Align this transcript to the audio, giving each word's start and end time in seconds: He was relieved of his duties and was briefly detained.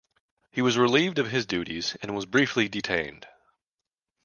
He 0.49 0.63
was 0.63 0.79
relieved 0.79 1.19
of 1.19 1.29
his 1.29 1.45
duties 1.45 1.95
and 2.01 2.15
was 2.15 2.25
briefly 2.25 2.67
detained. 2.67 3.27